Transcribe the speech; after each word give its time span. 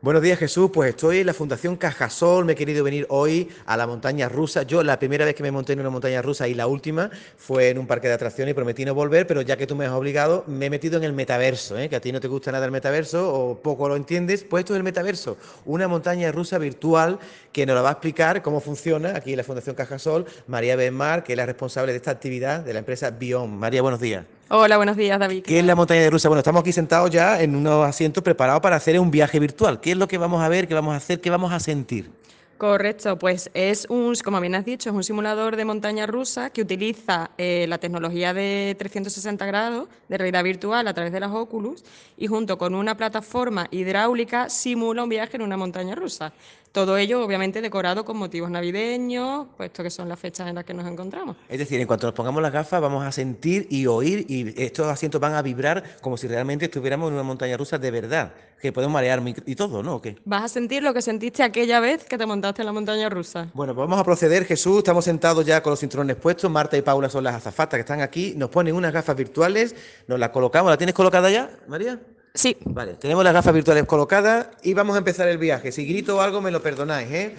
Buenos 0.00 0.22
días 0.22 0.38
Jesús, 0.38 0.70
pues 0.72 0.90
estoy 0.90 1.18
en 1.18 1.26
la 1.26 1.34
Fundación 1.34 1.74
Cajasol, 1.74 2.44
me 2.44 2.52
he 2.52 2.54
querido 2.54 2.84
venir 2.84 3.04
hoy 3.08 3.48
a 3.66 3.76
la 3.76 3.84
montaña 3.84 4.28
rusa. 4.28 4.62
Yo 4.62 4.84
la 4.84 5.00
primera 5.00 5.24
vez 5.24 5.34
que 5.34 5.42
me 5.42 5.50
monté 5.50 5.72
en 5.72 5.80
una 5.80 5.90
montaña 5.90 6.22
rusa 6.22 6.46
y 6.46 6.54
la 6.54 6.68
última 6.68 7.10
fue 7.36 7.70
en 7.70 7.78
un 7.78 7.88
parque 7.88 8.06
de 8.06 8.14
atracciones 8.14 8.52
y 8.52 8.54
prometí 8.54 8.84
no 8.84 8.94
volver, 8.94 9.26
pero 9.26 9.42
ya 9.42 9.56
que 9.56 9.66
tú 9.66 9.74
me 9.74 9.86
has 9.86 9.90
obligado, 9.90 10.44
me 10.46 10.66
he 10.66 10.70
metido 10.70 10.98
en 10.98 11.02
el 11.02 11.14
metaverso, 11.14 11.76
¿eh? 11.76 11.88
que 11.88 11.96
a 11.96 12.00
ti 12.00 12.12
no 12.12 12.20
te 12.20 12.28
gusta 12.28 12.52
nada 12.52 12.64
el 12.64 12.70
metaverso 12.70 13.34
o 13.34 13.58
poco 13.60 13.88
lo 13.88 13.96
entiendes, 13.96 14.44
pues 14.44 14.60
esto 14.60 14.72
es 14.72 14.76
el 14.76 14.84
metaverso, 14.84 15.36
una 15.66 15.88
montaña 15.88 16.30
rusa 16.30 16.58
virtual 16.58 17.18
que 17.50 17.66
nos 17.66 17.82
va 17.82 17.88
a 17.88 17.92
explicar 17.92 18.40
cómo 18.40 18.60
funciona 18.60 19.16
aquí 19.16 19.32
en 19.32 19.38
la 19.38 19.42
Fundación 19.42 19.74
Cajasol, 19.74 20.26
María 20.46 20.76
Benmar, 20.76 21.24
que 21.24 21.32
es 21.32 21.36
la 21.36 21.46
responsable 21.46 21.90
de 21.90 21.96
esta 21.96 22.12
actividad 22.12 22.60
de 22.60 22.72
la 22.72 22.78
empresa 22.78 23.10
Bion. 23.10 23.58
María, 23.58 23.82
buenos 23.82 23.98
días. 23.98 24.37
Hola, 24.50 24.78
buenos 24.78 24.96
días, 24.96 25.18
David. 25.18 25.42
¿Qué 25.44 25.58
es 25.58 25.64
la 25.66 25.74
montaña 25.74 26.00
de 26.00 26.08
rusa? 26.08 26.30
Bueno, 26.30 26.38
estamos 26.38 26.62
aquí 26.62 26.72
sentados 26.72 27.10
ya 27.10 27.42
en 27.42 27.54
unos 27.54 27.86
asientos 27.86 28.24
preparados 28.24 28.62
para 28.62 28.76
hacer 28.76 28.98
un 28.98 29.10
viaje 29.10 29.38
virtual. 29.38 29.78
¿Qué 29.78 29.90
es 29.90 29.98
lo 29.98 30.08
que 30.08 30.16
vamos 30.16 30.42
a 30.42 30.48
ver, 30.48 30.66
qué 30.66 30.72
vamos 30.72 30.94
a 30.94 30.96
hacer, 30.96 31.20
qué 31.20 31.28
vamos 31.28 31.52
a 31.52 31.60
sentir? 31.60 32.10
Correcto, 32.56 33.18
pues 33.18 33.50
es 33.52 33.86
un, 33.90 34.14
como 34.24 34.40
bien 34.40 34.54
has 34.54 34.64
dicho, 34.64 34.88
es 34.88 34.96
un 34.96 35.04
simulador 35.04 35.54
de 35.54 35.66
montaña 35.66 36.06
rusa 36.06 36.48
que 36.48 36.62
utiliza 36.62 37.30
eh, 37.36 37.66
la 37.68 37.76
tecnología 37.76 38.32
de 38.32 38.74
360 38.78 39.44
grados 39.44 39.88
de 40.08 40.16
realidad 40.16 40.42
virtual 40.42 40.88
a 40.88 40.94
través 40.94 41.12
de 41.12 41.20
las 41.20 41.30
Oculus 41.30 41.84
y 42.16 42.26
junto 42.26 42.56
con 42.56 42.74
una 42.74 42.96
plataforma 42.96 43.68
hidráulica 43.70 44.48
simula 44.48 45.02
un 45.02 45.10
viaje 45.10 45.36
en 45.36 45.42
una 45.42 45.58
montaña 45.58 45.94
rusa. 45.94 46.32
Todo 46.72 46.96
ello, 46.96 47.24
obviamente, 47.24 47.60
decorado 47.60 48.04
con 48.04 48.16
motivos 48.16 48.50
navideños, 48.50 49.46
puesto 49.56 49.82
que 49.82 49.90
son 49.90 50.08
las 50.08 50.18
fechas 50.18 50.48
en 50.48 50.54
las 50.54 50.64
que 50.64 50.74
nos 50.74 50.86
encontramos. 50.86 51.36
Es 51.48 51.58
decir, 51.58 51.80
en 51.80 51.86
cuanto 51.86 52.06
nos 52.06 52.14
pongamos 52.14 52.42
las 52.42 52.52
gafas, 52.52 52.80
vamos 52.80 53.04
a 53.04 53.12
sentir 53.12 53.66
y 53.70 53.86
oír, 53.86 54.26
y 54.28 54.54
estos 54.62 54.86
asientos 54.86 55.20
van 55.20 55.34
a 55.34 55.42
vibrar 55.42 55.82
como 56.00 56.16
si 56.16 56.28
realmente 56.28 56.66
estuviéramos 56.66 57.08
en 57.08 57.14
una 57.14 57.22
montaña 57.22 57.56
rusa 57.56 57.78
de 57.78 57.90
verdad, 57.90 58.32
que 58.60 58.72
podemos 58.72 58.92
marear 58.92 59.22
y 59.46 59.54
todo, 59.54 59.82
¿no? 59.82 60.00
qué? 60.02 60.16
Vas 60.24 60.44
a 60.44 60.48
sentir 60.48 60.82
lo 60.82 60.92
que 60.92 61.02
sentiste 61.02 61.42
aquella 61.42 61.80
vez 61.80 62.04
que 62.04 62.18
te 62.18 62.26
montaste 62.26 62.62
en 62.62 62.66
la 62.66 62.72
montaña 62.72 63.08
rusa. 63.08 63.48
Bueno, 63.54 63.74
pues 63.74 63.88
vamos 63.88 64.00
a 64.00 64.04
proceder, 64.04 64.44
Jesús. 64.44 64.78
Estamos 64.78 65.04
sentados 65.04 65.44
ya 65.44 65.62
con 65.62 65.70
los 65.70 65.80
cinturones 65.80 66.16
puestos. 66.16 66.50
Marta 66.50 66.76
y 66.76 66.82
Paula 66.82 67.08
son 67.08 67.24
las 67.24 67.34
azafatas 67.34 67.78
que 67.78 67.80
están 67.80 68.00
aquí. 68.00 68.34
Nos 68.36 68.50
ponen 68.50 68.74
unas 68.74 68.92
gafas 68.92 69.16
virtuales, 69.16 69.74
nos 70.06 70.18
las 70.18 70.30
colocamos. 70.30 70.70
¿La 70.70 70.76
tienes 70.76 70.94
colocada 70.94 71.30
ya, 71.30 71.50
María? 71.66 71.98
Sí. 72.38 72.56
Vale, 72.66 72.94
tenemos 72.94 73.24
las 73.24 73.34
gafas 73.34 73.52
virtuales 73.52 73.84
colocadas 73.84 74.46
y 74.62 74.72
vamos 74.72 74.94
a 74.94 74.98
empezar 74.98 75.26
el 75.26 75.38
viaje. 75.38 75.72
Si 75.72 75.84
grito 75.84 76.22
algo, 76.22 76.40
me 76.40 76.52
lo 76.52 76.62
perdonáis, 76.62 77.10
¿eh? 77.10 77.34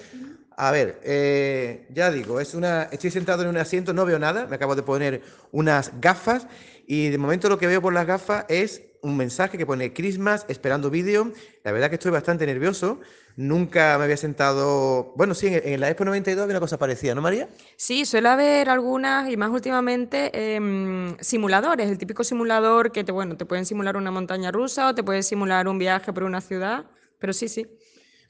A 0.58 0.72
ver, 0.72 1.00
eh, 1.06 1.88
ya 1.90 2.12
digo, 2.12 2.42
es 2.42 2.54
una, 2.54 2.90
estoy 2.92 3.10
sentado 3.10 3.44
en 3.44 3.48
un 3.48 3.56
asiento, 3.56 3.94
no 3.94 4.06
veo 4.06 4.20
nada, 4.20 4.46
me 4.48 4.58
acabo 4.58 4.76
de 4.76 4.84
poner 4.84 5.22
unas 5.54 5.94
gafas 6.02 6.48
y 6.86 7.08
de 7.08 7.18
momento 7.18 7.48
lo 7.48 7.58
que 7.58 7.68
veo 7.68 7.82
por 7.82 7.94
las 7.94 8.06
gafas 8.06 8.44
es 8.50 8.82
un 9.02 9.16
mensaje 9.16 9.58
que 9.58 9.66
pone 9.66 9.94
Christmas 9.94 10.46
esperando 10.50 10.90
vídeo. 10.90 11.32
La 11.64 11.72
verdad 11.72 11.88
que 11.88 11.96
estoy 11.96 12.12
bastante 12.12 12.46
nervioso. 12.46 13.00
Nunca 13.40 13.98
me 13.98 14.04
había 14.04 14.18
sentado. 14.18 15.14
Bueno, 15.16 15.34
sí, 15.34 15.48
en, 15.50 15.80
la 15.80 15.88
Expo 15.88 16.04
92 16.04 16.44
había 16.44 16.56
una 16.56 16.60
cosa 16.60 16.78
parecida, 16.78 17.16
¿no, 17.16 17.22
María? 17.22 17.48
Sí, 17.78 18.04
suele 18.04 18.28
haber 18.28 18.68
algunas 18.68 19.30
y 19.30 19.38
más 19.38 19.50
últimamente 19.50 20.56
em, 20.56 21.16
simuladores. 21.22 21.90
El 21.90 21.98
típico 21.98 22.26
simulador 22.26 22.92
que 22.92 23.06
te, 23.06 23.14
bueno, 23.14 23.38
te 23.38 23.46
pueden 23.46 23.66
simular 23.66 23.96
una 23.96 24.12
montaña 24.12 24.52
rusa 24.52 24.90
o 24.90 24.94
te 24.94 25.06
pueden 25.06 25.24
simular 25.24 25.70
un 25.70 25.80
viaje 25.80 26.12
por 26.12 26.24
una 26.24 26.42
ciudad. 26.42 26.88
Pero 27.18 27.32
sí, 27.32 27.48
sí. 27.48 27.66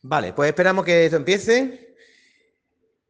Vale, 0.04 0.34
pues 0.34 0.50
esperamos 0.50 0.86
que 0.86 1.06
esto 1.06 1.18
empiece. 1.18 1.96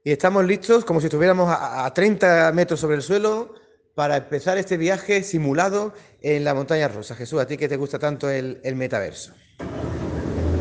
Y 0.02 0.12
estamos 0.14 0.46
listos, 0.46 0.86
como 0.86 1.02
si 1.02 1.08
estuviéramos 1.08 1.54
a, 1.54 1.94
30 1.94 2.54
metros 2.54 2.80
sobre 2.80 2.96
el 2.96 3.02
suelo, 3.02 3.56
para 3.94 4.16
empezar 4.16 4.58
este 4.58 4.78
viaje 4.78 5.22
simulado 5.22 5.94
en 6.22 6.46
la 6.46 6.54
montaña 6.54 6.88
rusa. 6.88 7.14
Jesús, 7.14 7.42
a 7.42 7.46
ti 7.46 7.58
que 7.58 7.68
te 7.68 7.76
gusta 7.76 8.00
tanto 8.00 8.30
el, 8.30 8.62
el 8.64 8.78
metaverso. 8.78 9.34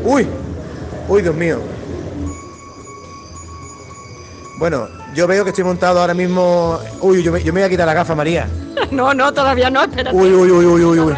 ¡Uy! 0.03 0.27
Uy, 1.09 1.23
Dios 1.23 1.35
mío. 1.35 1.59
Bueno, 4.59 4.87
yo 5.15 5.25
veo 5.25 5.43
que 5.43 5.49
estoy 5.49 5.63
montado 5.63 5.99
ahora 5.99 6.13
mismo. 6.13 6.79
Uy, 7.01 7.23
yo 7.23 7.31
me, 7.31 7.39
voy 7.39 7.61
a 7.63 7.69
quitar 7.69 7.87
la 7.87 7.93
gafa, 7.93 8.15
María. 8.15 8.47
No, 8.91 9.13
no, 9.13 9.31
todavía 9.31 9.69
no, 9.69 9.83
espérate. 9.83 10.15
Uy, 10.15 10.33
uy, 10.33 10.49
uy, 10.49 10.65
uy, 10.65 10.83
uy, 10.83 10.99
uy. 10.99 11.13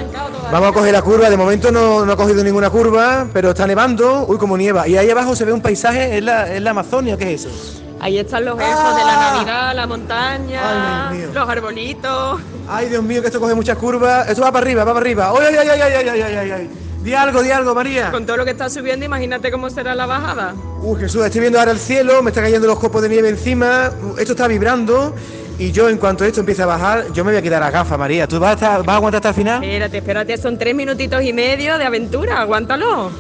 Vamos 0.52 0.69
a 0.69 0.74
coger 0.74 0.91
la 0.91 1.02
curva. 1.02 1.29
De 1.29 1.38
momento 1.38 1.72
no, 1.72 2.06
no 2.06 2.12
ha 2.12 2.18
cogido 2.18 2.44
ninguna 2.44 2.69
curva, 2.69 3.28
pero 3.31 3.52
está 3.52 3.66
nevando. 3.68 4.25
Uy, 4.28 4.38
como 4.38 4.57
nieva. 4.57 4.88
Y 4.88 4.97
ahí 4.97 5.09
abajo 5.09 5.35
se 5.35 5.46
ve 5.46 5.53
un 5.53 5.62
paisaje, 5.62 6.18
¿es 6.18 6.23
la, 6.23 6.52
es 6.52 6.62
la 6.62 6.72
Amazonia? 6.72 7.16
¿Qué 7.16 7.34
es 7.34 7.46
eso? 7.46 7.81
Ahí 8.02 8.18
están 8.18 8.46
los 8.46 8.59
elfos 8.59 8.96
de 8.96 9.03
la 9.03 9.13
¡Ah! 9.13 9.34
Navidad, 9.35 9.75
la 9.75 9.88
montaña, 9.88 11.12
los 11.34 11.47
arbolitos. 11.47 12.41
Ay, 12.68 12.90
Dios 12.90 13.03
mío, 13.03 13.22
que 13.22 13.28
esto 13.28 13.40
coge 13.40 13.53
muchas 13.53 13.78
curvas. 13.78 14.28
Esto 14.28 14.41
va 14.41 14.52
para 14.52 14.66
arriba, 14.66 14.84
va 14.84 14.94
para 14.94 15.02
arriba. 15.02 15.31
¡Ay, 15.31 15.56
ay, 15.56 15.68
ay, 15.69 15.81
ay, 15.81 15.94
ay, 15.94 16.22
ay, 16.22 16.34
ay, 16.34 16.52
ay! 16.52 16.69
Di 17.03 17.16
algo, 17.16 17.41
di 17.41 17.50
algo, 17.50 17.73
María. 17.73 18.12
Con 18.12 18.25
todo 18.25 18.38
lo 18.38 18.45
que 18.45 18.51
está 18.51 18.69
subiendo, 18.69 19.06
imagínate 19.06 19.51
cómo 19.51 19.69
será 19.69 19.95
la 19.95 20.06
bajada. 20.06 20.53
Uy, 20.81 21.00
Jesús, 21.00 21.25
estoy 21.25 21.41
viendo 21.41 21.57
ahora 21.59 21.72
el 21.72 21.79
cielo, 21.79 22.22
me 22.22 22.29
están 22.29 22.44
cayendo 22.44 22.67
los 22.67 22.78
copos 22.78 23.01
de 23.01 23.09
nieve 23.09 23.29
encima, 23.29 23.91
esto 24.19 24.34
está 24.34 24.47
vibrando. 24.47 25.16
Y 25.57 25.72
yo, 25.72 25.90
en 25.90 25.97
cuanto 25.97 26.25
esto 26.25 26.40
empiece 26.40 26.61
a 26.63 26.66
bajar, 26.67 27.11
yo 27.13 27.23
me 27.23 27.31
voy 27.31 27.40
a 27.40 27.41
quitar 27.41 27.59
las 27.59 27.72
gafas, 27.72 27.97
María. 27.97 28.28
¿Tú 28.28 28.40
vas 28.40 28.61
a, 28.63 28.79
vas 28.79 28.88
a 28.88 28.95
aguantar 28.95 29.17
hasta 29.19 29.29
el 29.29 29.35
final? 29.35 29.63
Espérate, 29.63 29.97
espérate, 29.97 30.38
son 30.38 30.57
tres 30.57 30.75
minutitos 30.75 31.23
y 31.23 31.34
medio 31.34 31.78
de 31.78 31.85
aventura, 31.85 32.40
aguántalo. 32.41 33.11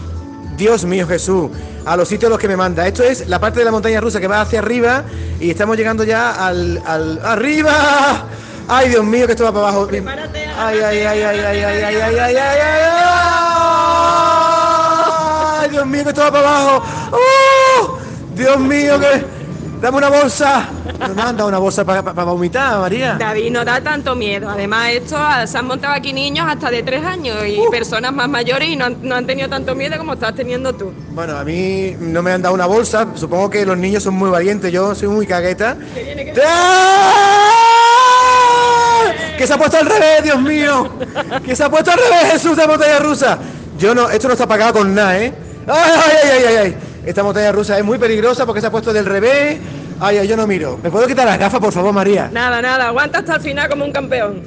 Dios 0.57 0.85
mío, 0.85 1.07
Jesús, 1.07 1.49
a 1.85 1.97
los 1.97 2.07
sitios 2.07 2.29
a 2.29 2.31
los 2.31 2.39
que 2.39 2.47
me 2.47 2.57
manda. 2.57 2.87
Esto 2.87 3.03
es 3.03 3.27
la 3.27 3.39
parte 3.39 3.59
de 3.59 3.65
la 3.65 3.71
montaña 3.71 3.99
rusa 3.99 4.19
que 4.19 4.27
va 4.27 4.41
hacia 4.41 4.59
arriba 4.59 5.03
y 5.39 5.49
estamos 5.49 5.75
llegando 5.75 6.03
ya 6.03 6.45
al, 6.45 6.81
al 6.85 7.19
¡arriba! 7.25 8.25
Ay, 8.67 8.89
Dios 8.89 9.03
mío, 9.03 9.25
que 9.25 9.33
esto 9.33 9.43
va 9.43 9.51
para 9.51 9.67
abajo. 9.69 9.87
Prepárate. 9.87 10.45
Ay, 10.45 10.79
ay, 10.79 10.97
ay, 10.99 11.21
ay, 11.21 11.39
ay, 11.39 11.63
ay, 11.63 11.63
ay, 11.63 11.95
ay, 11.95 12.15
ay, 12.17 12.35
ay, 12.35 12.35
ay. 12.37 13.00
Dios 15.71 15.85
mío, 15.85 16.03
que 16.03 16.09
esto 16.09 16.21
va 16.21 16.31
para 16.31 16.47
abajo. 16.47 16.83
¡Oh! 17.11 17.97
Dios 18.35 18.59
mío, 18.59 18.99
que. 18.99 19.41
Dame 19.81 19.97
una 19.97 20.09
bolsa. 20.09 20.69
No 20.99 21.15
me 21.15 21.21
han 21.23 21.35
dado 21.35 21.49
una 21.49 21.57
bolsa 21.57 21.83
para, 21.83 22.01
vomitar, 22.01 22.79
María. 22.79 23.15
David, 23.17 23.51
no 23.51 23.65
da 23.65 23.81
tanto 23.81 24.13
miedo. 24.13 24.47
Además, 24.47 24.91
esto 24.91 25.17
se 25.47 25.57
han 25.57 25.65
montado 25.65 25.95
aquí 25.95 26.13
niños 26.13 26.45
hasta 26.47 26.69
de 26.69 26.83
tres 26.83 27.03
años 27.03 27.37
y 27.47 27.57
uh. 27.57 27.71
personas 27.71 28.13
más 28.13 28.29
mayores 28.29 28.69
y 28.69 28.75
no 28.75 28.85
han, 28.85 29.25
tenido 29.25 29.49
tanto 29.49 29.73
miedo 29.73 29.97
como 29.97 30.13
estás 30.13 30.35
teniendo 30.35 30.71
tú. 30.73 30.93
Bueno, 31.09 31.35
a 31.35 31.43
mí 31.43 31.95
no 31.99 32.21
me 32.21 32.31
han 32.31 32.43
dado 32.43 32.53
una 32.53 32.67
bolsa. 32.67 33.07
Supongo 33.15 33.49
que 33.49 33.65
los 33.65 33.75
niños 33.75 34.03
son 34.03 34.13
muy 34.13 34.29
valientes. 34.29 34.71
Yo 34.71 34.93
soy 34.93 35.07
muy 35.07 35.25
cagueta. 35.25 35.75
Que, 35.95 36.31
que 39.35 39.47
se 39.47 39.53
ha 39.53 39.57
puesto 39.57 39.77
al 39.77 39.87
revés, 39.87 40.23
Dios 40.23 40.39
mío. 40.39 40.91
Que 41.43 41.55
se 41.55 41.63
ha 41.63 41.71
puesto 41.71 41.89
al 41.89 41.97
revés, 41.97 42.33
Jesús 42.33 42.55
de 42.55 42.67
montaña 42.67 42.99
rusa. 42.99 43.39
Yo 43.79 43.95
no, 43.95 44.11
esto 44.11 44.27
no 44.27 44.35
está 44.35 44.45
pagado 44.45 44.73
con 44.73 44.93
nada, 44.93 45.17
¿eh? 45.17 45.33
¡Ay, 45.67 45.91
ay, 46.01 46.29
ay, 46.31 46.43
ay, 46.47 46.55
ay! 46.57 46.75
Esta 47.05 47.23
montaña 47.23 47.51
rusa 47.51 47.77
es 47.77 47.83
muy 47.83 47.97
peligrosa 47.97 48.45
porque 48.45 48.61
se 48.61 48.67
ha 48.67 48.71
puesto 48.71 48.93
del 48.93 49.05
revés. 49.05 49.59
Ay, 49.99 50.17
ay, 50.17 50.27
yo 50.27 50.35
no 50.35 50.47
miro. 50.47 50.79
¿Me 50.81 50.89
puedo 50.89 51.07
quitar 51.07 51.25
las 51.25 51.37
gafas, 51.37 51.59
por 51.59 51.73
favor, 51.73 51.93
María? 51.93 52.29
Nada, 52.31 52.61
nada, 52.61 52.87
aguanta 52.87 53.19
hasta 53.19 53.35
el 53.35 53.41
final 53.41 53.69
como 53.69 53.85
un 53.85 53.91
campeón. 53.91 54.41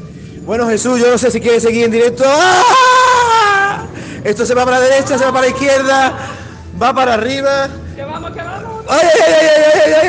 Bueno, 0.44 0.68
Jesús, 0.68 1.00
yo 1.00 1.10
no 1.10 1.18
sé 1.18 1.30
si 1.30 1.40
quieres 1.40 1.62
seguir 1.62 1.84
en 1.84 1.90
directo. 1.90 2.24
¡Ah! 2.26 3.84
Esto 4.24 4.44
se 4.44 4.54
va 4.54 4.64
para 4.64 4.78
la 4.78 4.84
derecha, 4.84 5.16
se 5.18 5.24
va 5.24 5.32
para 5.32 5.46
la 5.46 5.48
izquierda, 5.48 6.12
va 6.80 6.94
para 6.94 7.14
arriba. 7.14 7.68
Que 7.94 8.04
vamos, 8.04 8.30
que 8.32 8.42
vamos. 8.42 8.84
¡Ay, 8.88 9.08
ay, 9.14 9.22
ay, 9.26 9.34
ay, 9.36 9.92
ay, 10.02 10.08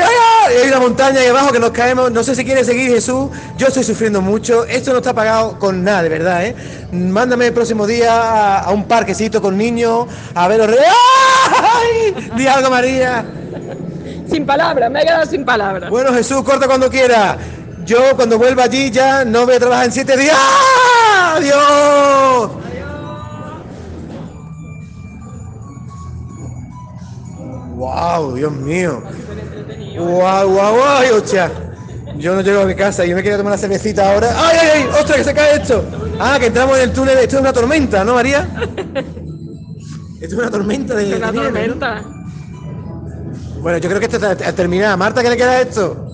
montaña 1.06 1.20
ahí 1.20 1.28
abajo 1.28 1.52
que 1.52 1.60
nos 1.60 1.70
caemos. 1.70 2.10
No 2.10 2.22
sé 2.22 2.34
si 2.34 2.44
quieres 2.44 2.66
seguir, 2.66 2.90
Jesús. 2.90 3.30
Yo 3.56 3.68
estoy 3.68 3.84
sufriendo 3.84 4.20
mucho. 4.20 4.64
Esto 4.64 4.92
no 4.92 4.98
está 4.98 5.14
pagado 5.14 5.58
con 5.58 5.84
nada, 5.84 6.02
de 6.02 6.08
verdad, 6.08 6.44
¿eh? 6.44 6.56
Mándame 6.92 7.46
el 7.46 7.52
próximo 7.52 7.86
día 7.86 8.58
a, 8.58 8.72
un 8.72 8.84
parquecito 8.84 9.40
con 9.40 9.56
niños 9.56 10.06
a 10.34 10.48
ver 10.48 10.58
los 10.58 10.66
reyes. 10.68 10.84
¡Ay! 11.62 12.30
Di 12.36 12.46
algo, 12.46 12.70
María. 12.70 13.24
Sin 14.28 14.44
palabras, 14.44 14.90
me 14.90 15.02
he 15.02 15.04
quedado 15.04 15.26
sin 15.26 15.44
palabras. 15.44 15.90
Bueno, 15.90 16.12
Jesús, 16.12 16.42
corta 16.42 16.66
cuando 16.66 16.90
quiera. 16.90 17.38
Yo 17.84 18.16
cuando 18.16 18.36
vuelva 18.36 18.64
allí 18.64 18.90
ya 18.90 19.24
no 19.24 19.46
voy 19.46 19.54
a 19.54 19.60
trabajar 19.60 19.84
en 19.86 19.92
siete 19.92 20.16
días. 20.16 20.36
¡Adiós! 21.36 22.50
¡Wow! 27.76 28.34
Dios 28.34 28.52
mío. 28.52 29.02
¡Wow, 29.96 30.48
wow, 30.48 30.76
wow! 30.76 31.16
Hostia. 31.16 31.50
Yo 32.18 32.34
no 32.34 32.40
llego 32.40 32.62
a 32.62 32.64
mi 32.64 32.74
casa, 32.74 33.04
yo 33.04 33.14
me 33.14 33.22
quería 33.22 33.36
tomar 33.36 33.52
una 33.52 33.58
cervecita 33.58 34.12
ahora. 34.12 34.30
¡Ay, 34.36 34.58
ay, 34.60 34.68
ay! 34.74 34.88
¡Ostras, 34.98 35.18
que 35.18 35.24
se 35.24 35.34
cae 35.34 35.56
esto! 35.56 35.84
Ah, 36.18 36.36
que 36.38 36.46
entramos 36.46 36.76
en 36.78 36.84
el 36.84 36.92
túnel. 36.92 37.18
Esto 37.18 37.36
es 37.36 37.40
una 37.42 37.52
tormenta, 37.52 38.04
¿no, 38.04 38.14
María? 38.14 38.48
Esto 40.20 40.34
es 40.34 40.40
una 40.40 40.50
tormenta 40.50 40.94
de. 40.94 41.10
Es 41.10 41.16
una 41.16 41.32
tormenta. 41.32 42.02
Bueno, 43.60 43.78
yo 43.78 43.88
creo 43.88 44.00
que 44.00 44.06
esto 44.06 44.16
está 44.16 44.52
terminado. 44.52 44.96
Marta, 44.96 45.22
¿qué 45.22 45.28
le 45.28 45.36
queda 45.36 45.50
a 45.50 45.60
esto? 45.60 46.08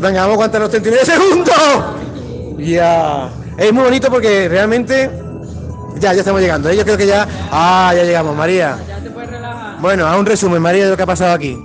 Venga, 0.00 0.22
vamos 0.22 0.30
a 0.30 0.32
aguantar 0.32 0.60
los 0.62 0.70
39 0.70 1.04
segundos. 1.04 1.54
Ya. 2.58 3.30
Es 3.56 3.72
muy 3.72 3.84
bonito 3.84 4.10
porque 4.10 4.48
realmente. 4.48 5.10
Ya, 5.98 6.12
ya 6.12 6.20
estamos 6.20 6.40
llegando. 6.40 6.68
¿eh? 6.68 6.76
Yo 6.76 6.82
creo 6.82 6.96
que 6.96 7.06
ya. 7.06 7.28
Ah, 7.50 7.92
ya 7.94 8.02
llegamos, 8.02 8.36
María. 8.36 8.76
Bueno, 9.80 10.06
a 10.06 10.16
un 10.16 10.26
resumen, 10.26 10.60
María, 10.60 10.84
de 10.84 10.90
lo 10.90 10.96
que 10.96 11.02
ha 11.04 11.06
pasado 11.06 11.32
aquí. 11.32 11.56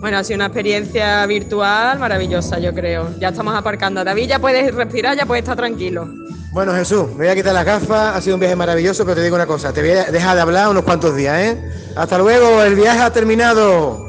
Bueno, 0.00 0.18
ha 0.18 0.24
sido 0.24 0.36
una 0.36 0.46
experiencia 0.46 1.26
virtual 1.26 1.98
maravillosa, 1.98 2.58
yo 2.58 2.72
creo. 2.72 3.10
Ya 3.18 3.28
estamos 3.28 3.54
aparcando. 3.54 4.04
David, 4.04 4.28
ya 4.28 4.38
puedes 4.38 4.74
respirar, 4.74 5.16
ya 5.16 5.26
puedes 5.26 5.42
estar 5.42 5.56
tranquilo. 5.56 6.08
Bueno, 6.52 6.72
Jesús, 6.72 7.08
me 7.10 7.24
voy 7.24 7.28
a 7.28 7.34
quitar 7.34 7.52
las 7.52 7.64
gafas, 7.64 8.16
ha 8.16 8.20
sido 8.20 8.36
un 8.36 8.40
viaje 8.40 8.56
maravilloso, 8.56 9.04
pero 9.04 9.16
te 9.16 9.22
digo 9.22 9.36
una 9.36 9.46
cosa, 9.46 9.72
te 9.72 9.80
voy 9.80 9.90
a 9.90 10.04
dejar 10.04 10.34
de 10.34 10.42
hablar 10.42 10.68
unos 10.68 10.84
cuantos 10.84 11.14
días, 11.14 11.38
¿eh? 11.40 11.72
Hasta 11.94 12.16
luego, 12.16 12.62
el 12.62 12.74
viaje 12.74 13.00
ha 13.00 13.12
terminado. 13.12 14.07